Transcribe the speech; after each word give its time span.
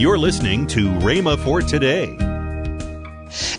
You're 0.00 0.16
listening 0.16 0.66
to 0.68 0.88
Rhema 0.88 1.38
for 1.44 1.60
today. 1.60 2.16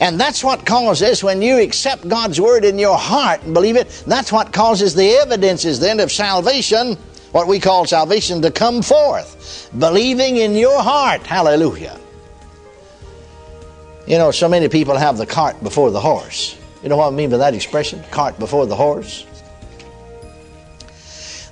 And 0.01 0.19
that's 0.19 0.44
what 0.44 0.65
causes, 0.65 1.23
when 1.23 1.40
you 1.40 1.60
accept 1.60 2.07
God's 2.07 2.41
word 2.41 2.65
in 2.65 2.79
your 2.79 2.98
heart 2.98 3.44
and 3.44 3.53
believe 3.53 3.75
it, 3.75 4.04
that's 4.07 4.32
what 4.32 4.52
causes 4.52 4.96
the 4.96 5.08
evidences 5.18 5.80
then 5.80 6.00
of 6.00 6.12
salvation, 6.12 6.96
what 7.32 7.48
we 7.48 7.60
call 7.60 7.86
salvation, 7.86 8.42
to 8.42 8.50
come 8.50 8.82
forth. 8.82 9.70
Believing 9.78 10.38
in 10.38 10.56
your 10.56 10.82
heart. 10.82 11.22
Hallelujah. 11.28 12.00
You 14.08 14.18
know, 14.18 14.32
so 14.32 14.50
many 14.50 14.68
people 14.68 14.98
have 14.98 15.20
the 15.20 15.28
cart 15.28 15.62
before 15.62 15.92
the 15.92 16.02
horse. 16.02 16.58
You 16.82 16.89
know 16.89 16.98
what 16.98 17.14
I 17.14 17.16
mean 17.16 17.30
by 17.30 17.38
that 17.38 17.54
expression? 17.54 18.04
Cart 18.10 18.39
before 18.39 18.66
the 18.66 18.76
horse. 18.76 19.28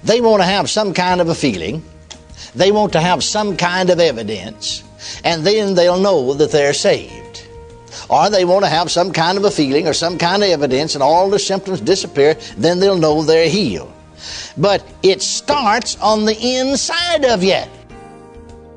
They 0.04 0.20
want 0.20 0.42
to 0.42 0.48
have 0.48 0.68
some 0.68 0.96
kind 0.96 1.22
of 1.22 1.30
a 1.30 1.36
feeling. 1.36 1.84
They 2.56 2.72
want 2.72 2.94
to 2.94 3.02
have 3.02 3.24
some 3.24 3.58
kind 3.58 3.90
of 3.90 4.00
evidence. 4.00 4.84
And 5.24 5.46
then 5.46 5.76
they'll 5.76 6.00
know 6.00 6.34
that 6.34 6.52
they're 6.52 6.74
saved. 6.74 7.48
Or 8.10 8.30
they 8.30 8.46
want 8.46 8.66
to 8.66 8.70
have 8.70 8.92
some 8.92 9.14
kind 9.14 9.38
of 9.38 9.46
a 9.46 9.52
feeling 9.52 9.88
or 9.88 9.94
some 9.94 10.18
kind 10.18 10.44
of 10.44 10.50
evidence 10.50 10.96
and 10.96 11.04
all 11.04 11.30
the 11.30 11.40
symptoms 11.40 11.82
disappear. 11.82 12.36
Then 12.58 12.80
they'll 12.80 12.98
know 12.98 13.24
they're 13.24 13.50
healed. 13.50 13.94
But 14.58 14.84
it 15.04 15.22
starts 15.22 15.96
on 16.02 16.26
the 16.26 16.38
inside 16.38 17.26
of 17.26 17.44
you. 17.44 17.64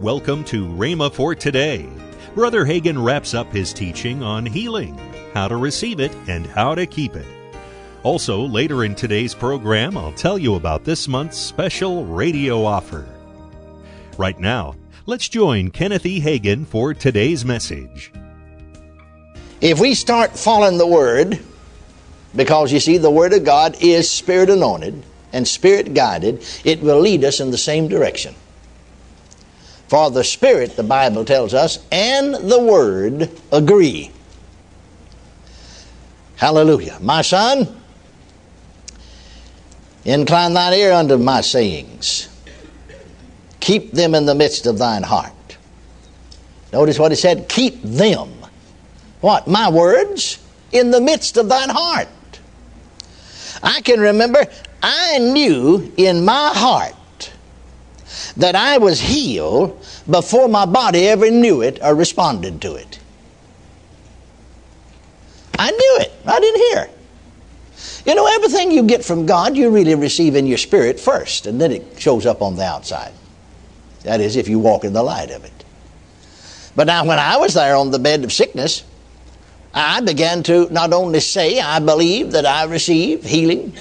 Welcome 0.00 0.44
to 0.44 0.66
Rhema 0.66 1.12
for 1.12 1.34
today. 1.34 1.88
Brother 2.34 2.64
Hagin 2.64 3.02
wraps 3.02 3.34
up 3.34 3.52
his 3.52 3.72
teaching 3.72 4.22
on 4.22 4.47
healing, 4.47 4.98
how 5.34 5.48
to 5.48 5.56
receive 5.56 6.00
it, 6.00 6.14
and 6.28 6.47
how 6.47 6.74
to 6.74 6.86
keep 6.86 7.14
it. 7.14 7.27
Also, 8.02 8.41
later 8.41 8.84
in 8.84 8.94
today's 8.94 9.34
program, 9.34 9.97
I'll 9.97 10.12
tell 10.12 10.38
you 10.38 10.56
about 10.56 10.84
this 10.84 11.06
month's 11.06 11.38
special 11.38 12.05
radio 12.05 12.64
offer. 12.64 13.06
Right 14.18 14.38
now, 14.38 14.74
let's 15.06 15.28
join 15.28 15.70
Kenneth 15.70 16.04
E. 16.04 16.20
Hagin 16.20 16.66
for 16.66 16.92
today's 16.92 17.44
message. 17.44 18.12
If 19.62 19.80
we 19.80 19.94
start 19.94 20.38
following 20.38 20.77
the 20.77 20.86
Word, 20.86 21.41
because 22.36 22.72
you 22.72 22.80
see, 22.80 22.98
the 22.98 23.10
Word 23.10 23.32
of 23.32 23.44
God 23.44 23.77
is 23.80 24.10
Spirit 24.10 24.50
anointed 24.50 25.02
and 25.32 25.48
Spirit 25.48 25.94
guided, 25.94 26.44
it 26.64 26.82
will 26.82 27.00
lead 27.00 27.24
us 27.24 27.41
in 27.41 27.50
the 27.50 27.58
same 27.58 27.88
direction. 27.88 28.34
For 29.88 30.10
the 30.10 30.24
Spirit, 30.24 30.76
the 30.76 30.82
Bible 30.82 31.24
tells 31.24 31.54
us, 31.54 31.78
and 31.91 32.34
the 32.34 32.60
Word 32.60 33.30
agree. 33.50 34.10
Hallelujah. 36.36 36.98
My 37.00 37.22
son, 37.22 37.80
incline 40.04 40.52
thine 40.52 40.74
ear 40.74 40.92
unto 40.92 41.16
my 41.16 41.41
sayings. 41.41 42.28
Keep 43.62 43.92
them 43.92 44.16
in 44.16 44.27
the 44.27 44.34
midst 44.34 44.66
of 44.66 44.77
thine 44.77 45.05
heart. 45.05 45.56
Notice 46.72 46.98
what 46.98 47.12
he 47.12 47.16
said 47.16 47.48
keep 47.48 47.80
them. 47.82 48.28
What? 49.20 49.46
My 49.46 49.70
words 49.70 50.44
in 50.72 50.91
the 50.91 51.00
midst 51.00 51.36
of 51.36 51.48
thine 51.48 51.69
heart. 51.69 52.08
I 53.62 53.80
can 53.82 54.00
remember 54.00 54.44
I 54.82 55.19
knew 55.19 55.92
in 55.96 56.24
my 56.24 56.50
heart 56.52 57.30
that 58.36 58.56
I 58.56 58.78
was 58.78 58.98
healed 58.98 59.80
before 60.10 60.48
my 60.48 60.66
body 60.66 61.06
ever 61.06 61.30
knew 61.30 61.62
it 61.62 61.78
or 61.84 61.94
responded 61.94 62.60
to 62.62 62.74
it. 62.74 62.98
I 65.56 65.70
knew 65.70 65.98
it. 66.00 66.12
I 66.26 66.41
didn't 66.41 66.60
hear. 66.60 66.91
You 68.06 68.16
know, 68.16 68.26
everything 68.26 68.72
you 68.72 68.82
get 68.82 69.04
from 69.04 69.24
God, 69.24 69.56
you 69.56 69.70
really 69.70 69.94
receive 69.94 70.34
in 70.34 70.48
your 70.48 70.58
spirit 70.58 70.98
first, 70.98 71.47
and 71.47 71.60
then 71.60 71.70
it 71.70 72.00
shows 72.00 72.26
up 72.26 72.42
on 72.42 72.56
the 72.56 72.64
outside. 72.64 73.12
That 74.05 74.20
is, 74.20 74.36
if 74.36 74.48
you 74.48 74.58
walk 74.58 74.84
in 74.84 74.92
the 74.92 75.03
light 75.03 75.31
of 75.31 75.45
it. 75.45 75.64
But 76.75 76.86
now, 76.86 77.05
when 77.05 77.19
I 77.19 77.36
was 77.36 77.55
there 77.55 77.77
on 77.77 77.91
the 77.91 77.98
bed 77.98 78.25
of 78.25 78.33
sickness, 78.33 78.84
I 79.75 80.00
began 80.00 80.42
to 80.44 80.69
not 80.72 80.92
only 80.92 81.20
say, 81.20 81.61
I 81.61 81.78
believe 81.78 82.33
that 82.33 82.47
I 82.47 82.64
receive 82.64 83.25
healing 83.25 83.72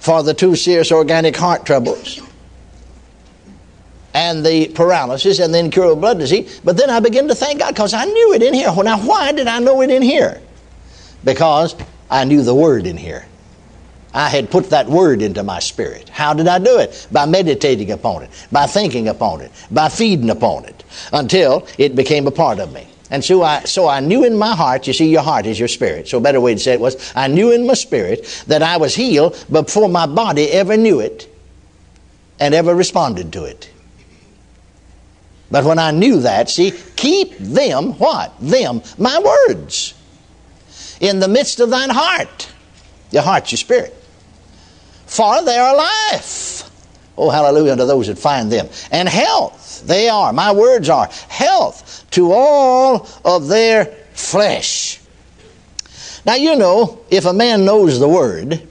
for 0.00 0.22
the 0.22 0.34
two 0.34 0.56
serious 0.56 0.92
organic 0.92 1.36
heart 1.36 1.66
troubles 1.66 2.20
and 4.14 4.46
the 4.46 4.68
paralysis 4.68 5.40
and 5.40 5.52
the 5.52 5.58
incurable 5.58 6.00
blood 6.00 6.18
disease, 6.18 6.60
but 6.64 6.76
then 6.76 6.88
I 6.88 7.00
began 7.00 7.28
to 7.28 7.34
thank 7.34 7.58
God 7.60 7.74
because 7.74 7.92
I 7.92 8.06
knew 8.06 8.32
it 8.32 8.42
in 8.42 8.54
here. 8.54 8.72
Now, 8.82 8.98
why 8.98 9.32
did 9.32 9.46
I 9.46 9.58
know 9.58 9.82
it 9.82 9.90
in 9.90 10.00
here? 10.00 10.40
Because 11.22 11.76
I 12.10 12.24
knew 12.24 12.42
the 12.42 12.54
word 12.54 12.86
in 12.86 12.96
here. 12.96 13.26
I 14.16 14.30
had 14.30 14.50
put 14.50 14.70
that 14.70 14.86
word 14.88 15.20
into 15.20 15.42
my 15.42 15.58
spirit. 15.58 16.08
How 16.08 16.32
did 16.32 16.48
I 16.48 16.58
do 16.58 16.78
it? 16.78 17.06
By 17.12 17.26
meditating 17.26 17.90
upon 17.90 18.22
it, 18.22 18.30
by 18.50 18.66
thinking 18.66 19.08
upon 19.08 19.42
it, 19.42 19.52
by 19.70 19.90
feeding 19.90 20.30
upon 20.30 20.64
it, 20.64 20.84
until 21.12 21.68
it 21.76 21.94
became 21.94 22.26
a 22.26 22.30
part 22.30 22.58
of 22.58 22.72
me. 22.72 22.88
And 23.10 23.22
so 23.22 23.42
I, 23.42 23.64
so 23.64 23.86
I 23.86 24.00
knew 24.00 24.24
in 24.24 24.38
my 24.38 24.56
heart, 24.56 24.86
you 24.86 24.94
see, 24.94 25.10
your 25.10 25.20
heart 25.20 25.44
is 25.44 25.58
your 25.58 25.68
spirit. 25.68 26.08
So 26.08 26.16
a 26.16 26.20
better 26.22 26.40
way 26.40 26.54
to 26.54 26.58
say 26.58 26.72
it 26.72 26.80
was, 26.80 27.12
I 27.14 27.28
knew 27.28 27.52
in 27.52 27.66
my 27.66 27.74
spirit 27.74 28.44
that 28.46 28.62
I 28.62 28.78
was 28.78 28.94
healed 28.94 29.32
before 29.52 29.86
my 29.86 30.06
body 30.06 30.50
ever 30.50 30.78
knew 30.78 31.00
it 31.00 31.28
and 32.40 32.54
ever 32.54 32.74
responded 32.74 33.34
to 33.34 33.44
it. 33.44 33.70
But 35.50 35.64
when 35.64 35.78
I 35.78 35.90
knew 35.90 36.20
that, 36.20 36.48
see, 36.48 36.72
keep 36.96 37.36
them, 37.36 37.92
what? 37.98 38.32
Them, 38.40 38.80
my 38.96 39.20
words, 39.46 39.92
in 41.00 41.20
the 41.20 41.28
midst 41.28 41.60
of 41.60 41.68
thine 41.68 41.90
heart. 41.90 42.50
Your 43.12 43.22
heart's 43.22 43.52
your 43.52 43.58
spirit 43.58 44.04
for 45.16 45.42
they 45.42 45.56
are 45.56 45.74
life. 45.74 46.70
Oh, 47.16 47.30
hallelujah 47.30 47.76
to 47.76 47.86
those 47.86 48.08
that 48.08 48.18
find 48.18 48.52
them. 48.52 48.68
And 48.90 49.08
health, 49.08 49.82
they 49.86 50.08
are, 50.08 50.32
my 50.32 50.52
words 50.52 50.90
are, 50.90 51.08
health 51.28 52.04
to 52.10 52.32
all 52.32 53.08
of 53.24 53.48
their 53.48 53.86
flesh. 54.12 55.00
Now, 56.26 56.34
you 56.34 56.56
know, 56.56 57.00
if 57.10 57.24
a 57.24 57.32
man 57.32 57.64
knows 57.64 57.98
the 57.98 58.08
word, 58.08 58.66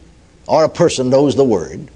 or 0.47 0.63
a 0.63 0.69
person 0.69 1.09
knows 1.09 1.35
the 1.35 1.43
word, 1.43 1.89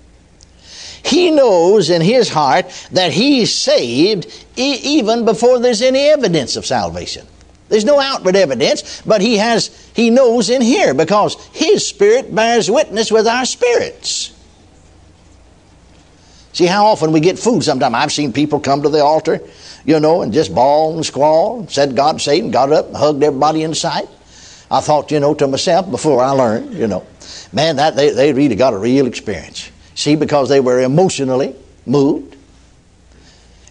he 1.04 1.30
knows 1.32 1.90
in 1.90 2.02
his 2.02 2.30
heart 2.30 2.66
that 2.92 3.12
he's 3.12 3.54
saved 3.54 4.26
e- 4.58 4.80
even 4.84 5.26
before 5.26 5.60
there's 5.60 5.82
any 5.82 6.00
evidence 6.10 6.56
of 6.56 6.66
salvation. 6.66 7.28
There's 7.68 7.86
no 7.86 8.00
outward 8.00 8.36
evidence, 8.36 9.02
but 9.06 9.22
he 9.22 9.38
has 9.38 9.90
he 9.94 10.10
knows 10.10 10.50
in 10.50 10.62
here 10.62 10.94
because 10.94 11.36
his 11.54 11.88
spirit 11.88 12.34
bears 12.34 12.70
witness 12.70 13.12
with 13.12 13.28
our 13.28 13.46
spirits. 13.46 14.34
See 16.60 16.66
how 16.66 16.88
often 16.88 17.14
we 17.14 17.22
get 17.22 17.40
food 17.40 17.64
sometimes. 17.64 17.96
I've 17.96 18.12
seen 18.12 18.34
people 18.34 18.60
come 18.60 18.82
to 18.82 18.90
the 18.90 19.02
altar, 19.02 19.40
you 19.86 19.98
know, 19.98 20.24
and 20.24 20.34
just 20.34 20.54
bawl 20.54 20.94
and 20.94 21.06
squall, 21.06 21.66
said 21.70 21.96
God 21.96 22.20
Satan, 22.20 22.52
got 22.52 22.74
up 22.74 22.88
and 22.88 22.98
hugged 22.98 23.24
everybody 23.24 23.64
in 23.64 23.74
sight. 23.74 24.10
I 24.70 24.82
thought, 24.82 25.10
you 25.10 25.22
know, 25.22 25.34
to 25.36 25.48
myself 25.48 25.90
before 25.90 26.22
I 26.22 26.32
learned, 26.32 26.74
you 26.74 26.86
know, 26.86 27.08
man, 27.54 27.78
that 27.78 27.96
they, 27.96 28.10
they 28.10 28.34
really 28.34 28.58
got 28.58 28.74
a 28.74 28.78
real 28.78 29.08
experience. 29.08 29.72
See, 29.96 30.18
because 30.18 30.50
they 30.50 30.60
were 30.60 30.82
emotionally 30.82 31.56
moved. 31.86 32.36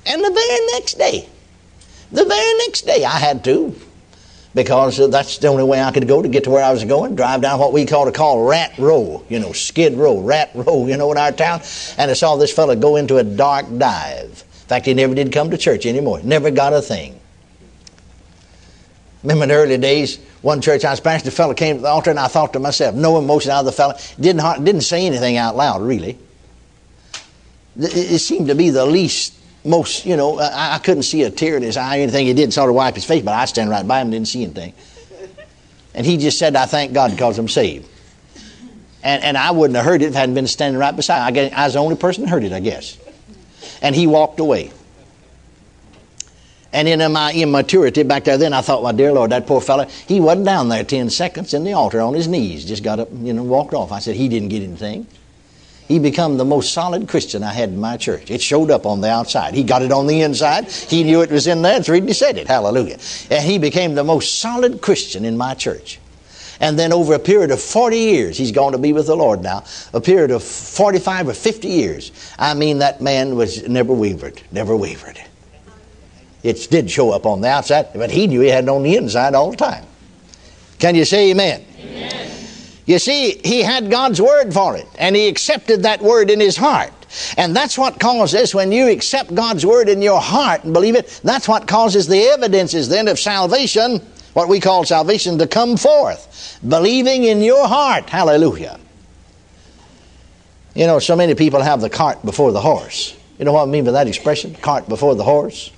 And 0.06 0.24
the 0.24 0.30
very 0.30 0.66
next 0.72 0.94
day, 0.94 1.28
the 2.10 2.24
very 2.24 2.54
next 2.54 2.86
day, 2.86 3.04
I 3.04 3.18
had 3.18 3.44
to 3.44 3.76
because 4.54 5.10
that's 5.10 5.38
the 5.38 5.48
only 5.48 5.64
way 5.64 5.80
I 5.80 5.92
could 5.92 6.08
go 6.08 6.22
to 6.22 6.28
get 6.28 6.44
to 6.44 6.50
where 6.50 6.64
I 6.64 6.72
was 6.72 6.84
going. 6.84 7.16
Drive 7.16 7.42
down 7.42 7.58
what 7.58 7.72
we 7.72 7.86
call 7.86 8.06
to 8.06 8.12
call 8.12 8.44
Rat 8.44 8.78
Row, 8.78 9.24
you 9.28 9.38
know, 9.38 9.52
Skid 9.52 9.94
Row, 9.94 10.20
Rat 10.20 10.50
Row, 10.54 10.86
you 10.86 10.96
know, 10.96 11.12
in 11.12 11.18
our 11.18 11.32
town. 11.32 11.60
And 11.96 12.10
I 12.10 12.14
saw 12.14 12.36
this 12.36 12.52
fellow 12.52 12.74
go 12.74 12.96
into 12.96 13.18
a 13.18 13.24
dark 13.24 13.66
dive. 13.76 14.44
In 14.62 14.68
fact, 14.68 14.86
he 14.86 14.94
never 14.94 15.14
did 15.14 15.32
come 15.32 15.50
to 15.50 15.58
church 15.58 15.86
anymore. 15.86 16.20
Never 16.22 16.50
got 16.50 16.72
a 16.72 16.82
thing. 16.82 17.18
Remember 19.22 19.44
in 19.44 19.48
the 19.48 19.54
early 19.54 19.78
days, 19.78 20.18
one 20.42 20.60
church 20.60 20.84
I 20.84 20.90
was 20.90 21.00
pastoring, 21.00 21.24
the 21.24 21.30
fellow 21.30 21.54
came 21.54 21.76
to 21.76 21.82
the 21.82 21.88
altar, 21.88 22.10
and 22.10 22.20
I 22.20 22.28
thought 22.28 22.52
to 22.52 22.60
myself, 22.60 22.94
no 22.94 23.18
emotion 23.18 23.50
out 23.50 23.60
of 23.60 23.66
the 23.66 23.72
fellow. 23.72 23.94
Didn't 24.18 24.64
didn't 24.64 24.82
say 24.82 25.06
anything 25.06 25.36
out 25.36 25.56
loud, 25.56 25.82
really. 25.82 26.18
It 27.76 28.18
seemed 28.18 28.48
to 28.48 28.54
be 28.54 28.70
the 28.70 28.86
least 28.86 29.34
most, 29.68 30.06
you 30.06 30.16
know, 30.16 30.38
I, 30.38 30.74
I, 30.74 30.78
couldn't 30.78 31.04
see 31.04 31.22
a 31.22 31.30
tear 31.30 31.56
in 31.56 31.62
his 31.62 31.76
eye 31.76 31.98
or 31.98 32.02
anything. 32.02 32.26
He 32.26 32.34
didn't 32.34 32.54
sort 32.54 32.68
of 32.68 32.74
wipe 32.74 32.94
his 32.94 33.04
face, 33.04 33.22
but 33.22 33.34
I 33.34 33.44
stand 33.44 33.70
right 33.70 33.86
by 33.86 34.00
him 34.00 34.06
and 34.06 34.12
didn't 34.12 34.28
see 34.28 34.42
anything. 34.42 34.72
And 35.94 36.06
he 36.06 36.16
just 36.16 36.38
said, 36.38 36.56
I 36.56 36.66
thank 36.66 36.92
God 36.92 37.10
because 37.12 37.38
I'm 37.38 37.48
saved. 37.48 37.88
And, 39.02 39.22
and 39.22 39.38
I 39.38 39.50
wouldn't 39.52 39.76
have 39.76 39.84
heard 39.84 40.02
it 40.02 40.06
if 40.06 40.16
I 40.16 40.20
hadn't 40.20 40.34
been 40.34 40.46
standing 40.46 40.78
right 40.78 40.94
beside 40.94 41.20
I, 41.20 41.30
guess, 41.30 41.52
I 41.52 41.64
was 41.64 41.74
the 41.74 41.80
only 41.80 41.96
person 41.96 42.24
who 42.24 42.30
heard 42.30 42.44
it, 42.44 42.52
I 42.52 42.60
guess. 42.60 42.98
And 43.80 43.94
he 43.94 44.06
walked 44.06 44.40
away. 44.40 44.72
And 46.72 46.86
in 46.86 47.12
my 47.12 47.32
immaturity 47.32 48.02
back 48.02 48.24
there 48.24 48.36
then, 48.36 48.52
I 48.52 48.60
thought, 48.60 48.82
my 48.82 48.92
dear 48.92 49.12
Lord, 49.12 49.30
that 49.30 49.46
poor 49.46 49.60
fellow, 49.60 49.84
he 50.06 50.20
wasn't 50.20 50.46
down 50.46 50.68
there 50.68 50.84
10 50.84 51.10
seconds 51.10 51.54
in 51.54 51.64
the 51.64 51.72
altar 51.72 52.00
on 52.00 52.14
his 52.14 52.28
knees. 52.28 52.64
Just 52.64 52.82
got 52.82 53.00
up 53.00 53.08
you 53.12 53.32
know, 53.32 53.42
walked 53.42 53.72
off. 53.72 53.92
I 53.92 54.00
said, 54.00 54.16
he 54.16 54.28
didn't 54.28 54.48
get 54.48 54.62
anything 54.62 55.06
he 55.88 55.98
become 55.98 56.36
the 56.36 56.44
most 56.44 56.74
solid 56.74 57.08
Christian 57.08 57.42
I 57.42 57.52
had 57.52 57.70
in 57.70 57.80
my 57.80 57.96
church. 57.96 58.30
It 58.30 58.42
showed 58.42 58.70
up 58.70 58.84
on 58.84 59.00
the 59.00 59.10
outside. 59.10 59.54
He 59.54 59.62
got 59.62 59.80
it 59.80 59.90
on 59.90 60.06
the 60.06 60.20
inside. 60.20 60.70
He 60.70 61.02
knew 61.02 61.22
it 61.22 61.30
was 61.30 61.46
in 61.46 61.62
there. 61.62 61.78
It's 61.78 61.88
reading 61.88 62.08
he 62.08 62.14
said 62.14 62.36
it. 62.36 62.46
Hallelujah. 62.46 62.98
And 63.30 63.42
he 63.42 63.58
became 63.58 63.94
the 63.94 64.04
most 64.04 64.38
solid 64.38 64.82
Christian 64.82 65.24
in 65.24 65.38
my 65.38 65.54
church. 65.54 65.98
And 66.60 66.78
then 66.78 66.92
over 66.92 67.14
a 67.14 67.18
period 67.18 67.50
of 67.50 67.60
40 67.60 67.96
years, 67.96 68.36
he's 68.36 68.52
going 68.52 68.72
to 68.72 68.78
be 68.78 68.92
with 68.92 69.06
the 69.06 69.16
Lord 69.16 69.42
now, 69.42 69.64
a 69.94 70.00
period 70.00 70.30
of 70.30 70.42
45 70.42 71.28
or 71.28 71.34
50 71.34 71.68
years. 71.68 72.12
I 72.38 72.52
mean, 72.52 72.78
that 72.78 73.00
man 73.00 73.36
was 73.36 73.66
never 73.66 73.94
wavered, 73.94 74.42
never 74.52 74.76
wavered. 74.76 75.18
It 76.42 76.68
did 76.70 76.90
show 76.90 77.12
up 77.12 77.26
on 77.26 77.40
the 77.40 77.48
outside, 77.48 77.88
but 77.94 78.10
he 78.10 78.26
knew 78.26 78.40
he 78.40 78.48
had 78.48 78.64
it 78.64 78.70
on 78.70 78.82
the 78.82 78.96
inside 78.96 79.34
all 79.34 79.50
the 79.50 79.56
time. 79.56 79.84
Can 80.78 80.94
you 80.94 81.04
say 81.04 81.30
amen? 81.30 81.64
amen? 81.78 81.87
You 82.88 82.98
see, 82.98 83.38
he 83.44 83.60
had 83.62 83.90
God's 83.90 84.18
word 84.18 84.54
for 84.54 84.74
it, 84.74 84.86
and 84.98 85.14
he 85.14 85.28
accepted 85.28 85.82
that 85.82 86.00
word 86.00 86.30
in 86.30 86.40
his 86.40 86.56
heart. 86.56 86.90
And 87.36 87.54
that's 87.54 87.76
what 87.76 88.00
causes, 88.00 88.54
when 88.54 88.72
you 88.72 88.88
accept 88.88 89.34
God's 89.34 89.66
word 89.66 89.90
in 89.90 90.00
your 90.00 90.22
heart 90.22 90.64
and 90.64 90.72
believe 90.72 90.96
it, 90.96 91.20
that's 91.22 91.46
what 91.46 91.68
causes 91.68 92.08
the 92.08 92.18
evidences 92.18 92.88
then 92.88 93.06
of 93.06 93.18
salvation, 93.18 93.98
what 94.32 94.48
we 94.48 94.58
call 94.58 94.86
salvation, 94.86 95.36
to 95.36 95.46
come 95.46 95.76
forth. 95.76 96.58
Believing 96.66 97.24
in 97.24 97.42
your 97.42 97.68
heart. 97.68 98.08
Hallelujah. 98.08 98.80
You 100.74 100.86
know, 100.86 100.98
so 100.98 101.14
many 101.14 101.34
people 101.34 101.60
have 101.60 101.82
the 101.82 101.90
cart 101.90 102.24
before 102.24 102.52
the 102.52 102.60
horse. 102.62 103.14
You 103.38 103.44
know 103.44 103.52
what 103.52 103.64
I 103.64 103.66
mean 103.66 103.84
by 103.84 103.90
that 103.90 104.08
expression? 104.08 104.54
Cart 104.54 104.88
before 104.88 105.14
the 105.14 105.24
horse. 105.24 105.70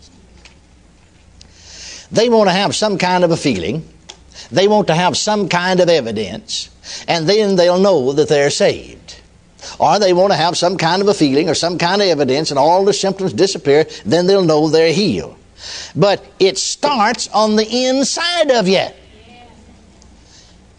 They 2.12 2.28
want 2.28 2.48
to 2.48 2.52
have 2.52 2.76
some 2.76 2.98
kind 2.98 3.24
of 3.24 3.32
a 3.32 3.36
feeling. 3.36 3.88
They 4.52 4.68
want 4.68 4.86
to 4.86 4.94
have 4.94 5.16
some 5.16 5.48
kind 5.48 5.80
of 5.80 5.88
evidence. 5.88 6.69
And 7.08 7.28
then 7.28 7.56
they'll 7.56 7.80
know 7.80 8.12
that 8.12 8.28
they're 8.28 8.50
saved. 8.50 9.20
Or 9.78 9.98
they 9.98 10.12
want 10.12 10.32
to 10.32 10.36
have 10.36 10.56
some 10.56 10.76
kind 10.76 11.02
of 11.02 11.08
a 11.08 11.14
feeling 11.14 11.48
or 11.48 11.54
some 11.54 11.78
kind 11.78 12.00
of 12.00 12.08
evidence 12.08 12.50
and 12.50 12.58
all 12.58 12.84
the 12.84 12.92
symptoms 12.92 13.32
disappear, 13.32 13.86
then 14.04 14.26
they'll 14.26 14.44
know 14.44 14.68
they're 14.68 14.92
healed. 14.92 15.36
But 15.94 16.24
it 16.38 16.58
starts 16.58 17.28
on 17.28 17.56
the 17.56 17.86
inside 17.86 18.50
of 18.50 18.68
you. 18.68 18.86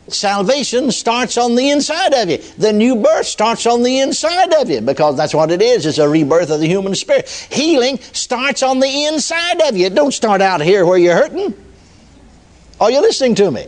Salvation 0.07 0.91
starts 0.91 1.37
on 1.37 1.55
the 1.55 1.69
inside 1.69 2.13
of 2.13 2.29
you. 2.29 2.37
The 2.57 2.73
new 2.73 2.97
birth 2.97 3.25
starts 3.25 3.65
on 3.65 3.83
the 3.83 3.99
inside 3.99 4.53
of 4.53 4.69
you 4.69 4.81
because 4.81 5.15
that's 5.15 5.33
what 5.33 5.51
it 5.51 5.61
is. 5.61 5.85
It's 5.85 5.99
a 5.99 6.09
rebirth 6.09 6.49
of 6.49 6.59
the 6.59 6.67
human 6.67 6.95
spirit. 6.95 7.29
Healing 7.49 7.97
starts 8.11 8.61
on 8.61 8.79
the 8.79 9.05
inside 9.05 9.61
of 9.61 9.77
you. 9.77 9.89
Don't 9.89 10.13
start 10.13 10.41
out 10.41 10.61
here 10.61 10.85
where 10.85 10.97
you're 10.97 11.15
hurting. 11.15 11.53
Are 12.79 12.91
you 12.91 12.99
listening 12.99 13.35
to 13.35 13.51
me? 13.51 13.67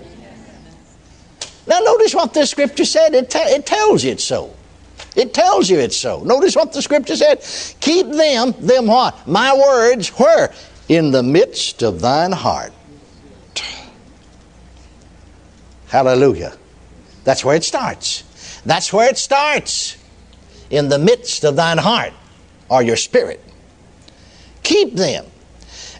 Now, 1.65 1.79
notice 1.79 2.13
what 2.13 2.33
the 2.33 2.45
scripture 2.45 2.85
said. 2.85 3.13
It, 3.13 3.33
it 3.35 3.65
tells 3.65 4.03
you 4.03 4.11
it's 4.11 4.23
so. 4.23 4.53
It 5.15 5.33
tells 5.33 5.69
you 5.69 5.79
it's 5.79 5.95
so. 5.95 6.21
Notice 6.23 6.55
what 6.55 6.73
the 6.73 6.81
scripture 6.81 7.15
said. 7.15 7.45
Keep 7.79 8.07
them, 8.07 8.53
them 8.59 8.87
what? 8.87 9.27
My 9.27 9.55
words, 9.55 10.09
where? 10.09 10.53
In 10.89 11.11
the 11.11 11.23
midst 11.23 11.83
of 11.83 12.01
thine 12.01 12.31
heart. 12.31 12.73
Hallelujah. 15.87 16.57
That's 17.23 17.45
where 17.45 17.55
it 17.55 17.63
starts. 17.63 18.23
That's 18.65 18.91
where 18.91 19.09
it 19.09 19.17
starts. 19.17 19.97
In 20.69 20.89
the 20.89 20.97
midst 20.97 21.43
of 21.43 21.55
thine 21.55 21.77
heart 21.77 22.13
or 22.67 22.81
your 22.81 22.95
spirit. 22.95 23.39
Keep 24.63 24.95
them. 24.95 25.25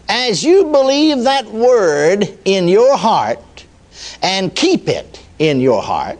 As 0.08 0.42
you 0.42 0.64
believe 0.64 1.22
that 1.22 1.46
word 1.46 2.38
in 2.44 2.68
your 2.68 2.96
heart 2.96 3.64
and 4.20 4.54
keep 4.54 4.88
it 4.88 5.23
in 5.48 5.60
your 5.60 5.82
heart, 5.82 6.18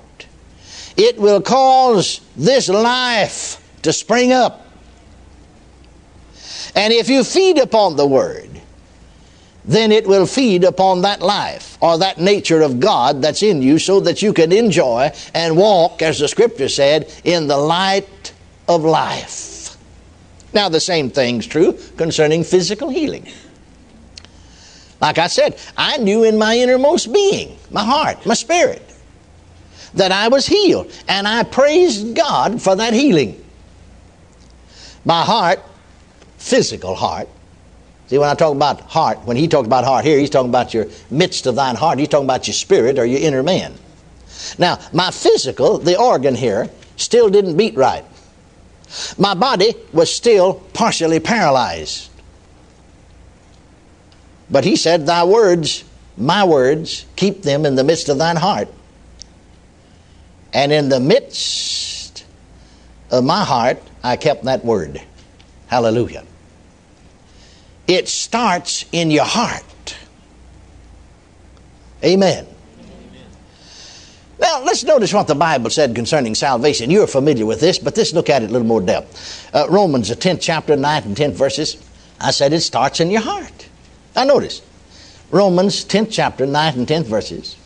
it 0.96 1.18
will 1.18 1.40
cause 1.40 2.20
this 2.36 2.68
life 2.68 3.60
to 3.82 3.92
spring 3.92 4.32
up. 4.32 4.66
And 6.74 6.92
if 6.92 7.08
you 7.08 7.24
feed 7.24 7.58
upon 7.58 7.96
the 7.96 8.06
Word, 8.06 8.50
then 9.64 9.92
it 9.92 10.06
will 10.06 10.26
feed 10.26 10.64
upon 10.64 11.02
that 11.02 11.20
life 11.20 11.78
or 11.80 11.98
that 11.98 12.18
nature 12.18 12.62
of 12.62 12.80
God 12.80 13.22
that's 13.22 13.42
in 13.42 13.62
you 13.62 13.78
so 13.78 14.00
that 14.00 14.22
you 14.22 14.32
can 14.32 14.52
enjoy 14.52 15.10
and 15.32 15.56
walk, 15.56 16.02
as 16.02 16.18
the 16.18 16.28
Scripture 16.28 16.68
said, 16.68 17.12
in 17.24 17.46
the 17.46 17.56
light 17.56 18.32
of 18.68 18.84
life. 18.84 19.76
Now, 20.52 20.68
the 20.68 20.80
same 20.80 21.10
thing's 21.10 21.46
true 21.46 21.78
concerning 21.96 22.44
physical 22.44 22.88
healing. 22.88 23.26
Like 25.00 25.18
I 25.18 25.26
said, 25.26 25.58
I 25.76 25.96
knew 25.98 26.24
in 26.24 26.38
my 26.38 26.56
innermost 26.56 27.12
being, 27.12 27.58
my 27.70 27.84
heart, 27.84 28.24
my 28.24 28.34
spirit, 28.34 28.82
that 29.94 30.12
I 30.12 30.28
was 30.28 30.46
healed. 30.46 30.90
And 31.08 31.26
I 31.26 31.42
praised 31.42 32.14
God 32.14 32.60
for 32.60 32.76
that 32.76 32.92
healing. 32.92 33.42
My 35.04 35.22
heart, 35.22 35.60
physical 36.38 36.94
heart. 36.94 37.28
See, 38.08 38.18
when 38.18 38.28
I 38.28 38.34
talk 38.34 38.54
about 38.54 38.80
heart, 38.82 39.20
when 39.24 39.36
he 39.36 39.48
talks 39.48 39.66
about 39.66 39.84
heart 39.84 40.04
here, 40.04 40.18
he's 40.18 40.30
talking 40.30 40.50
about 40.50 40.74
your 40.74 40.86
midst 41.10 41.46
of 41.46 41.56
thine 41.56 41.76
heart. 41.76 41.98
He's 41.98 42.08
talking 42.08 42.26
about 42.26 42.46
your 42.46 42.54
spirit 42.54 42.98
or 42.98 43.06
your 43.06 43.20
inner 43.20 43.42
man. 43.42 43.74
Now, 44.58 44.78
my 44.92 45.10
physical, 45.10 45.78
the 45.78 45.98
organ 45.98 46.34
here, 46.34 46.70
still 46.96 47.30
didn't 47.30 47.56
beat 47.56 47.74
right. 47.76 48.04
My 49.18 49.34
body 49.34 49.74
was 49.92 50.14
still 50.14 50.54
partially 50.74 51.18
paralyzed. 51.18 52.10
But 54.50 54.64
he 54.64 54.76
said, 54.76 55.06
Thy 55.06 55.24
words, 55.24 55.84
my 56.16 56.44
words, 56.44 57.06
keep 57.16 57.42
them 57.42 57.64
in 57.64 57.74
the 57.74 57.84
midst 57.84 58.08
of 58.08 58.18
thine 58.18 58.36
heart. 58.36 58.68
And 60.54 60.72
in 60.72 60.88
the 60.88 61.00
midst 61.00 62.24
of 63.10 63.24
my 63.24 63.44
heart, 63.44 63.82
I 64.04 64.16
kept 64.16 64.44
that 64.44 64.64
word. 64.64 65.02
Hallelujah. 65.66 66.24
It 67.88 68.08
starts 68.08 68.86
in 68.92 69.10
your 69.10 69.24
heart. 69.24 69.96
Amen. 72.04 72.46
Now, 74.38 74.62
let's 74.62 74.84
notice 74.84 75.12
what 75.12 75.26
the 75.26 75.34
Bible 75.34 75.70
said 75.70 75.94
concerning 75.94 76.34
salvation. 76.34 76.90
You're 76.90 77.06
familiar 77.06 77.46
with 77.46 77.60
this, 77.60 77.78
but 77.78 77.96
let's 77.96 78.12
look 78.12 78.30
at 78.30 78.42
it 78.42 78.50
a 78.50 78.52
little 78.52 78.66
more 78.66 78.80
depth. 78.80 79.50
Uh, 79.54 79.66
Romans, 79.68 80.08
the 80.08 80.16
10th 80.16 80.40
chapter, 80.40 80.76
9th 80.76 81.06
and 81.06 81.16
10th 81.16 81.32
verses. 81.32 81.82
I 82.20 82.30
said 82.30 82.52
it 82.52 82.60
starts 82.60 83.00
in 83.00 83.10
your 83.10 83.22
heart. 83.22 83.68
Now, 84.14 84.24
notice. 84.24 84.62
Romans, 85.30 85.84
10th 85.84 86.08
chapter, 86.12 86.46
9th 86.46 86.76
and 86.76 86.86
10th 86.86 87.06
verses 87.06 87.56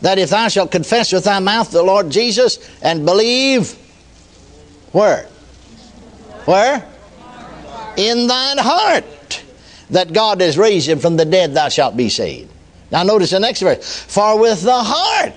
that 0.00 0.18
if 0.18 0.30
thou 0.30 0.48
shalt 0.48 0.70
confess 0.70 1.12
with 1.12 1.24
thy 1.24 1.38
mouth 1.40 1.70
the 1.70 1.82
Lord 1.82 2.10
Jesus 2.10 2.58
and 2.82 3.04
believe, 3.04 3.72
where? 4.92 5.24
Where? 6.44 6.86
In 7.96 8.26
thine 8.26 8.58
heart 8.58 9.42
that 9.90 10.12
God 10.12 10.40
has 10.40 10.56
raised 10.56 10.88
him 10.88 10.98
from 10.98 11.16
the 11.16 11.24
dead, 11.24 11.54
thou 11.54 11.68
shalt 11.68 11.96
be 11.96 12.08
saved. 12.08 12.50
Now 12.90 13.02
notice 13.02 13.30
the 13.30 13.40
next 13.40 13.60
verse. 13.60 14.02
For 14.02 14.38
with 14.38 14.62
the 14.62 14.82
heart 14.82 15.34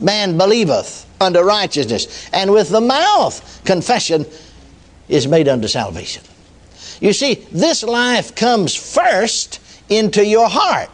man 0.00 0.36
believeth 0.36 1.06
unto 1.20 1.40
righteousness, 1.40 2.28
and 2.32 2.52
with 2.52 2.68
the 2.68 2.80
mouth 2.80 3.62
confession 3.64 4.26
is 5.08 5.26
made 5.26 5.48
unto 5.48 5.68
salvation. 5.68 6.22
You 7.00 7.12
see, 7.12 7.34
this 7.52 7.82
life 7.82 8.34
comes 8.34 8.74
first 8.74 9.60
into 9.88 10.24
your 10.24 10.48
heart. 10.48 10.90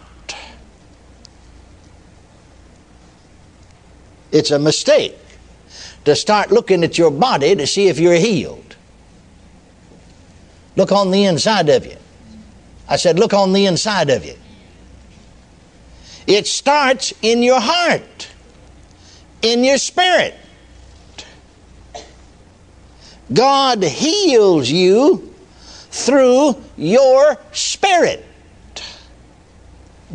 It's 4.32 4.50
a 4.50 4.58
mistake 4.58 5.16
to 6.06 6.16
start 6.16 6.50
looking 6.50 6.82
at 6.82 6.98
your 6.98 7.10
body 7.10 7.54
to 7.54 7.66
see 7.66 7.88
if 7.88 7.98
you're 7.98 8.14
healed. 8.14 8.76
Look 10.74 10.90
on 10.90 11.10
the 11.10 11.24
inside 11.24 11.68
of 11.68 11.84
you. 11.84 11.96
I 12.88 12.96
said, 12.96 13.18
look 13.18 13.34
on 13.34 13.52
the 13.52 13.66
inside 13.66 14.10
of 14.10 14.24
you. 14.24 14.34
It 16.26 16.46
starts 16.46 17.12
in 17.20 17.42
your 17.42 17.60
heart, 17.60 18.28
in 19.42 19.64
your 19.64 19.78
spirit. 19.78 20.34
God 23.32 23.82
heals 23.82 24.70
you 24.70 25.34
through 25.90 26.62
your 26.76 27.38
spirit. 27.52 28.24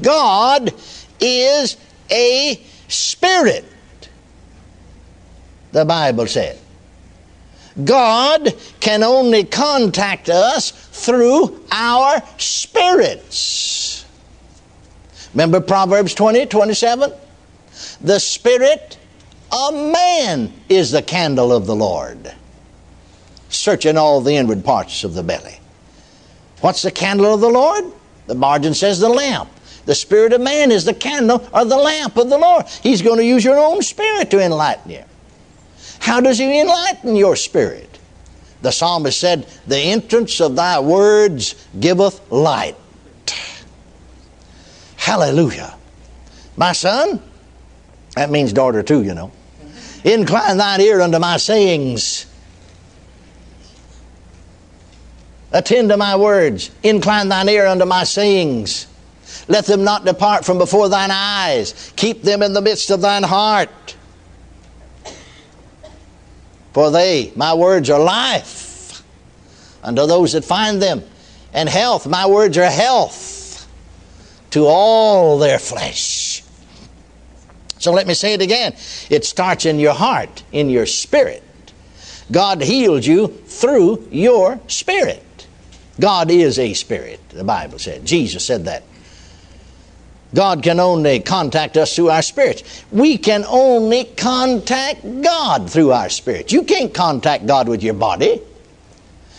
God 0.01 0.73
is 1.19 1.77
a 2.09 2.61
spirit 2.87 3.65
the 5.71 5.85
Bible 5.85 6.27
said. 6.27 6.59
God 7.83 8.55
can 8.79 9.03
only 9.03 9.43
contact 9.43 10.29
us 10.29 10.71
through 10.71 11.63
our 11.71 12.23
spirits. 12.37 14.05
Remember 15.33 15.61
Proverbs 15.61 16.15
20, 16.15 16.47
27? 16.47 17.13
The 18.01 18.19
spirit 18.19 18.97
of 19.51 19.73
man 19.73 20.51
is 20.69 20.91
the 20.91 21.01
candle 21.03 21.53
of 21.53 21.67
the 21.67 21.75
Lord, 21.75 22.33
searching 23.49 23.97
all 23.97 24.21
the 24.21 24.35
inward 24.35 24.65
parts 24.65 25.03
of 25.03 25.13
the 25.13 25.23
belly. 25.23 25.59
What's 26.61 26.81
the 26.81 26.91
candle 26.91 27.33
of 27.33 27.41
the 27.41 27.49
Lord? 27.49 27.85
The 28.25 28.35
margin 28.35 28.73
says 28.73 28.99
the 28.99 29.09
lamp. 29.09 29.49
The 29.85 29.95
spirit 29.95 30.33
of 30.33 30.41
man 30.41 30.71
is 30.71 30.83
the 30.83 30.93
candle 30.93 31.47
or 31.53 31.63
the 31.63 31.77
lamp 31.77 32.17
of 32.17 32.29
the 32.29 32.37
Lord. 32.37 32.65
He's 32.81 33.01
going 33.01 33.17
to 33.17 33.25
use 33.25 33.45
your 33.45 33.57
own 33.57 33.81
spirit 33.81 34.31
to 34.31 34.43
enlighten 34.43 34.91
you. 34.91 35.03
How 35.99 36.21
does 36.21 36.37
He 36.37 36.59
enlighten 36.59 37.15
your 37.15 37.35
spirit? 37.35 37.99
The 38.61 38.71
psalmist 38.71 39.19
said, 39.19 39.47
The 39.67 39.77
entrance 39.77 40.41
of 40.41 40.55
thy 40.55 40.79
words 40.79 41.67
giveth 41.79 42.31
light. 42.31 42.75
Hallelujah. 44.95 45.75
My 46.57 46.73
son, 46.73 47.21
that 48.15 48.29
means 48.29 48.51
daughter 48.51 48.83
too, 48.83 49.03
you 49.03 49.13
know. 49.13 49.31
Incline 50.03 50.57
thine 50.57 50.81
ear 50.81 51.01
unto 51.01 51.19
my 51.19 51.37
sayings. 51.37 52.25
Attend 55.51 55.89
to 55.89 55.97
my 55.97 56.15
words. 56.15 56.71
Incline 56.83 57.29
thine 57.29 57.47
ear 57.49 57.67
unto 57.67 57.85
my 57.85 58.03
sayings. 58.03 58.87
Let 59.47 59.65
them 59.65 59.83
not 59.83 60.05
depart 60.05 60.45
from 60.45 60.57
before 60.57 60.89
thine 60.89 61.11
eyes. 61.11 61.91
Keep 61.95 62.23
them 62.23 62.41
in 62.41 62.53
the 62.53 62.61
midst 62.61 62.89
of 62.89 63.01
thine 63.01 63.23
heart. 63.23 63.96
For 66.77 66.91
they, 66.91 67.31
my 67.35 67.55
words, 67.55 67.89
are 67.89 67.99
life 67.99 69.01
unto 69.81 70.05
those 70.05 70.33
that 70.33 70.45
find 70.45 70.79
them, 70.79 71.01
and 71.51 71.67
health. 71.67 72.05
My 72.05 72.27
words 72.27 72.55
are 72.55 72.69
health 72.69 73.67
to 74.51 74.67
all 74.67 75.39
their 75.39 75.57
flesh. 75.57 76.43
So 77.79 77.91
let 77.91 78.05
me 78.05 78.13
say 78.13 78.33
it 78.35 78.43
again. 78.43 78.75
It 79.09 79.25
starts 79.25 79.65
in 79.65 79.79
your 79.79 79.95
heart, 79.95 80.43
in 80.51 80.69
your 80.69 80.85
spirit. 80.85 81.41
God 82.31 82.61
healed 82.61 83.07
you 83.07 83.29
through 83.29 84.07
your 84.11 84.59
spirit. 84.67 85.47
God 85.99 86.29
is 86.29 86.59
a 86.59 86.75
spirit, 86.75 87.27
the 87.29 87.43
Bible 87.43 87.79
said. 87.79 88.05
Jesus 88.05 88.45
said 88.45 88.65
that. 88.65 88.83
God 90.33 90.61
can 90.61 90.79
only 90.79 91.19
contact 91.19 91.77
us 91.77 91.95
through 91.95 92.09
our 92.09 92.21
spirits. 92.21 92.83
We 92.91 93.17
can 93.17 93.45
only 93.47 94.03
contact 94.03 95.01
God 95.21 95.69
through 95.69 95.91
our 95.91 96.09
spirits. 96.09 96.51
You 96.51 96.63
can't 96.63 96.93
contact 96.93 97.45
God 97.45 97.69
with 97.69 97.81
your 97.81 97.93
body. 97.93 98.41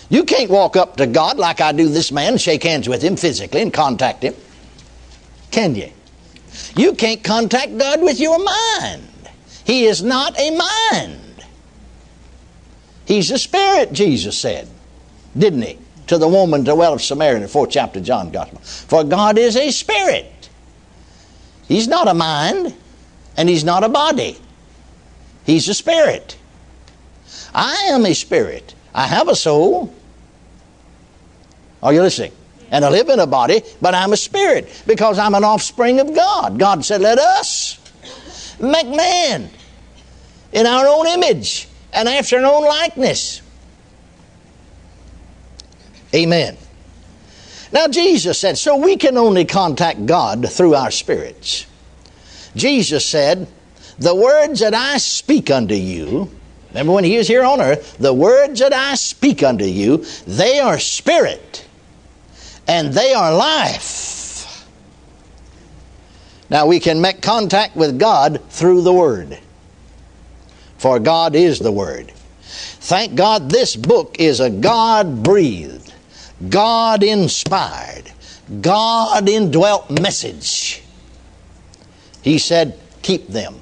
You 0.09 0.25
can't 0.25 0.51
walk 0.51 0.77
up 0.77 0.97
to 0.97 1.07
God 1.07 1.37
like 1.37 1.61
I 1.61 1.73
do 1.73 1.89
this 1.89 2.11
man, 2.11 2.39
shake 2.39 2.65
hands 2.65 2.89
with 2.89 3.03
him 3.03 3.17
physically 3.17 3.61
and 3.61 3.73
contact 3.73 4.23
him. 4.23 4.35
Can 5.51 5.75
you? 5.75 5.91
You 6.75 6.95
can't 6.95 7.23
contact 7.23 7.77
God 7.77 8.01
with 8.01 8.19
your 8.19 8.43
mind. 8.43 9.03
He 9.65 9.85
is 9.85 10.03
not 10.03 10.39
a 10.41 10.57
mind. 10.57 11.45
He's 13.05 13.31
a 13.31 13.39
spirit, 13.39 13.93
Jesus 13.93 14.39
said, 14.39 14.69
didn't 15.37 15.63
he? 15.63 15.79
To 16.09 16.17
the 16.17 16.29
woman, 16.29 16.65
the 16.65 16.75
well 16.75 16.95
of 16.95 17.03
Samaria 17.03 17.37
in 17.37 17.43
the 17.43 17.49
fourth 17.49 17.71
chapter 17.71 17.99
of 17.99 18.05
John 18.05 18.31
Gospel. 18.31 18.59
For 18.61 19.05
God 19.05 19.37
is 19.37 19.57
a 19.57 19.71
spirit. 19.71 20.33
He's 21.69 21.87
not 21.87 22.09
a 22.09 22.15
mind 22.15 22.75
and 23.37 23.49
he's 23.49 23.63
not 23.63 23.85
a 23.85 23.89
body. 23.89 24.39
He's 25.45 25.69
a 25.69 25.75
spirit. 25.75 26.37
I 27.55 27.89
am 27.91 28.05
a 28.07 28.15
spirit. 28.15 28.75
I 28.95 29.07
have 29.07 29.29
a 29.29 29.37
soul. 29.37 29.95
Are 31.83 31.93
you 31.93 32.03
listening? 32.03 32.33
And 32.71 32.85
I 32.85 32.91
live 32.91 33.09
in 33.09 33.21
a 33.21 33.27
body, 33.27 33.63
but 33.81 33.95
I'm 33.95 34.13
a 34.13 34.17
spirit 34.17 34.83
because 34.87 35.19
I'm 35.19 35.35
an 35.35 35.45
offspring 35.45 36.01
of 36.01 36.15
God. 36.15 36.59
God 36.59 36.85
said, 36.85 37.01
Let 37.01 37.19
us 37.19 37.79
make 38.61 38.89
man 38.89 39.49
in 40.53 40.67
our 40.67 40.87
own 40.87 41.07
image 41.07 41.69
and 41.93 42.09
after 42.09 42.39
our 42.39 42.47
own 42.47 42.65
likeness. 42.65 43.43
Amen. 46.15 46.57
Now, 47.73 47.89
Jesus 47.89 48.39
said, 48.39 48.57
so 48.57 48.77
we 48.77 48.97
can 48.97 49.19
only 49.19 49.45
contact 49.45 50.07
God 50.07 50.49
through 50.51 50.75
our 50.75 50.91
spirits. 50.91 51.67
Jesus 52.57 53.05
said, 53.05 53.47
The 53.99 54.15
words 54.15 54.61
that 54.61 54.75
I 54.75 54.97
speak 54.99 55.51
unto 55.51 55.75
you, 55.75 56.31
remember 56.71 56.93
when 56.93 57.05
he 57.05 57.19
was 57.19 57.29
here 57.29 57.45
on 57.45 57.61
earth, 57.61 57.99
the 57.99 58.15
words 58.15 58.61
that 58.61 58.73
I 58.73 58.95
speak 58.95 59.43
unto 59.43 59.65
you, 59.65 60.05
they 60.27 60.59
are 60.59 60.79
spirit 60.79 61.67
and 62.67 62.93
they 62.93 63.13
are 63.13 63.35
life. 63.35 64.67
Now, 66.51 66.67
we 66.67 66.81
can 66.81 67.01
make 67.01 67.21
contact 67.21 67.77
with 67.77 67.99
God 67.99 68.41
through 68.49 68.81
the 68.81 68.93
Word, 68.93 69.39
for 70.79 70.99
God 70.99 71.35
is 71.35 71.59
the 71.59 71.73
Word. 71.73 72.11
Thank 72.81 73.17
God 73.17 73.51
this 73.51 73.77
book 73.77 74.17
is 74.19 74.41
a 74.41 74.49
God 74.49 75.23
breathed 75.23 75.88
God 76.47 77.03
inspired, 77.03 78.13
God 78.61 79.29
indwelt 79.29 79.91
message. 79.91 80.83
He 82.23 82.39
said, 82.39 82.79
Keep 83.03 83.29
them. 83.29 83.61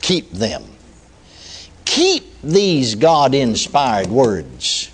Keep 0.00 0.30
them. 0.30 0.64
Keep 1.84 2.40
these 2.42 2.94
God 2.94 3.34
inspired 3.34 4.08
words. 4.08 4.90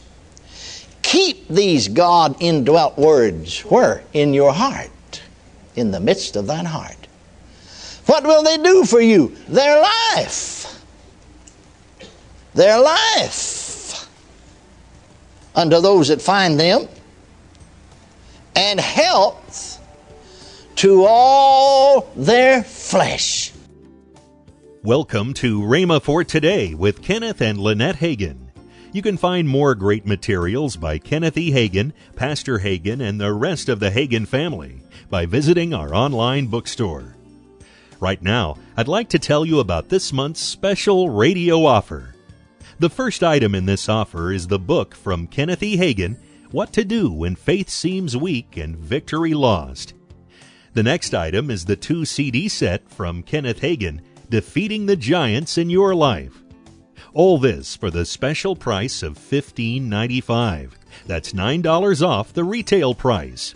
Keep 1.02 1.48
these 1.48 1.88
God 1.88 2.36
indwelt 2.40 2.96
words 2.96 3.60
where? 3.62 4.02
In 4.12 4.32
your 4.32 4.52
heart, 4.52 5.22
in 5.76 5.90
the 5.90 6.00
midst 6.00 6.36
of 6.36 6.46
thine 6.46 6.64
heart. 6.64 6.96
What 8.06 8.24
will 8.24 8.42
they 8.42 8.56
do 8.56 8.84
for 8.84 9.00
you? 9.00 9.36
Their 9.48 9.82
life. 9.82 10.82
Their 12.54 12.80
life 12.80 13.61
unto 15.54 15.80
those 15.80 16.08
that 16.08 16.22
find 16.22 16.58
them, 16.58 16.88
and 18.56 18.80
health 18.80 19.78
to 20.76 21.04
all 21.04 22.10
their 22.16 22.62
flesh. 22.62 23.52
Welcome 24.82 25.34
to 25.34 25.60
Rhema 25.60 26.02
for 26.02 26.24
Today 26.24 26.74
with 26.74 27.02
Kenneth 27.02 27.40
and 27.40 27.58
Lynette 27.58 27.96
Hagin. 27.96 28.38
You 28.92 29.00
can 29.00 29.16
find 29.16 29.48
more 29.48 29.74
great 29.74 30.06
materials 30.06 30.76
by 30.76 30.98
Kenneth 30.98 31.38
E. 31.38 31.52
Hagin, 31.52 31.92
Pastor 32.16 32.58
Hagin, 32.58 33.00
and 33.00 33.20
the 33.20 33.32
rest 33.32 33.68
of 33.68 33.80
the 33.80 33.90
Hagin 33.90 34.26
family 34.26 34.82
by 35.08 35.24
visiting 35.24 35.72
our 35.72 35.94
online 35.94 36.46
bookstore. 36.46 37.14
Right 38.00 38.20
now, 38.20 38.56
I'd 38.76 38.88
like 38.88 39.08
to 39.10 39.18
tell 39.18 39.46
you 39.46 39.60
about 39.60 39.88
this 39.88 40.12
month's 40.12 40.40
special 40.40 41.08
radio 41.08 41.64
offer. 41.64 42.14
The 42.82 42.90
first 42.90 43.22
item 43.22 43.54
in 43.54 43.64
this 43.64 43.88
offer 43.88 44.32
is 44.32 44.48
the 44.48 44.58
book 44.58 44.96
from 44.96 45.28
Kenneth 45.28 45.62
E. 45.62 45.76
Hagin, 45.76 46.16
What 46.50 46.72
to 46.72 46.84
Do 46.84 47.12
When 47.12 47.36
Faith 47.36 47.70
Seems 47.70 48.16
Weak 48.16 48.56
and 48.56 48.76
Victory 48.76 49.34
Lost. 49.34 49.94
The 50.74 50.82
next 50.82 51.14
item 51.14 51.48
is 51.48 51.64
the 51.64 51.76
two 51.76 52.04
CD 52.04 52.48
set 52.48 52.90
from 52.90 53.22
Kenneth 53.22 53.60
Hagin, 53.60 54.00
Defeating 54.30 54.86
the 54.86 54.96
Giants 54.96 55.58
in 55.58 55.70
Your 55.70 55.94
Life. 55.94 56.42
All 57.14 57.38
this 57.38 57.76
for 57.76 57.88
the 57.88 58.04
special 58.04 58.56
price 58.56 59.04
of 59.04 59.16
$15.95. 59.16 60.72
That's 61.06 61.32
$9 61.34 62.04
off 62.04 62.32
the 62.32 62.42
retail 62.42 62.96
price. 62.96 63.54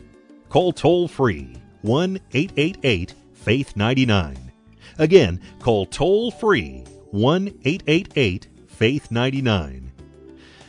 Call 0.49 0.71
toll 0.71 1.09
free 1.09 1.57
1 1.83 2.21
888 2.33 3.15
Faith 3.35 3.75
99. 3.75 4.53
Again, 4.99 5.41
call 5.59 5.85
toll 5.85 6.31
free 6.31 6.85
1 7.11 7.49
888 7.65 8.47
Faith 8.77 9.11
99. 9.11 9.91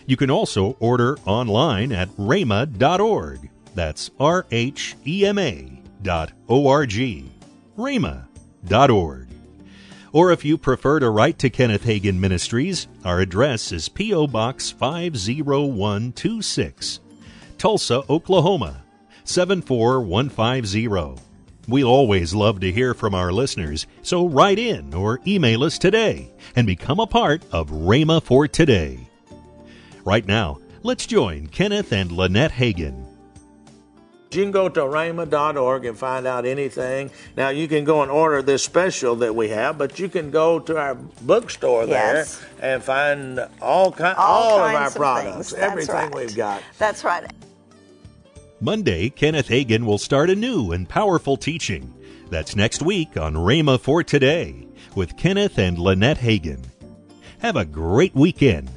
You 0.05 0.15
can 0.15 0.31
also 0.31 0.77
order 0.79 1.17
online 1.25 1.91
at 1.91 2.07
rhema.org. 2.11 3.49
That's 3.75 4.11
R 4.17 4.45
H 4.49 4.95
E 5.05 5.25
M 5.25 5.37
A 5.37 5.81
dot 6.01 6.31
O 6.47 6.69
R 6.69 6.85
G. 6.85 7.29
rhema.org. 7.77 9.27
Or 10.13 10.31
if 10.31 10.45
you 10.45 10.57
prefer 10.57 11.01
to 11.01 11.09
write 11.09 11.37
to 11.39 11.49
Kenneth 11.49 11.83
Hagin 11.83 12.17
Ministries, 12.17 12.87
our 13.03 13.19
address 13.19 13.73
is 13.73 13.89
P.O. 13.89 14.27
Box 14.27 14.71
50126, 14.71 17.01
Tulsa, 17.57 18.03
Oklahoma 18.09 18.85
74150. 19.25 21.26
We'll 21.67 21.87
always 21.89 22.33
love 22.33 22.61
to 22.61 22.71
hear 22.71 22.93
from 22.93 23.13
our 23.13 23.31
listeners, 23.33 23.87
so 24.01 24.25
write 24.27 24.57
in 24.57 24.93
or 24.93 25.19
email 25.27 25.63
us 25.63 25.77
today 25.77 26.31
and 26.55 26.65
become 26.65 26.99
a 26.99 27.07
part 27.07 27.43
of 27.51 27.69
Rhema 27.69 28.23
for 28.23 28.47
Today. 28.47 29.09
Right 30.05 30.25
now, 30.25 30.59
let's 30.83 31.05
join 31.05 31.47
Kenneth 31.47 31.91
and 31.91 32.09
Lynette 32.11 32.53
Hagin. 32.53 33.03
You 34.31 34.43
can 34.43 34.51
go 34.51 34.69
to 34.69 34.79
rhema.org 34.81 35.85
and 35.85 35.97
find 35.97 36.25
out 36.27 36.45
anything. 36.45 37.11
Now, 37.35 37.49
you 37.49 37.67
can 37.67 37.83
go 37.85 38.01
and 38.01 38.11
order 38.11 38.41
this 38.41 38.63
special 38.63 39.15
that 39.17 39.35
we 39.35 39.49
have, 39.49 39.77
but 39.77 39.99
you 39.99 40.09
can 40.09 40.31
go 40.31 40.59
to 40.59 40.77
our 40.77 40.95
bookstore 40.95 41.85
Yes. 41.85 42.39
there 42.59 42.73
and 42.73 42.83
find 42.83 43.39
all, 43.61 43.91
ki- 43.91 44.03
all, 44.03 44.13
all 44.15 44.59
of 44.59 44.75
our 44.75 44.87
of 44.87 44.95
products, 44.95 45.51
things. 45.51 45.53
Everything 45.53 45.95
right. 45.95 46.15
we've 46.15 46.35
got. 46.35 46.61
That's 46.77 47.03
right. 47.03 47.29
Monday, 48.59 49.09
Kenneth 49.09 49.49
Hagin 49.49 49.85
will 49.85 49.99
start 49.99 50.31
a 50.31 50.35
new 50.35 50.71
and 50.71 50.89
powerful 50.89 51.37
teaching. 51.37 51.93
That's 52.31 52.55
next 52.55 52.81
week 52.81 53.15
on 53.15 53.35
Rhema 53.35 53.79
for 53.79 54.03
Today 54.03 54.67
with 54.95 55.15
Kenneth 55.15 55.59
and 55.59 55.77
Lynette 55.77 56.17
Hagin. 56.17 56.63
Have 57.39 57.55
a 57.55 57.65
great 57.65 58.15
weekend 58.15 58.71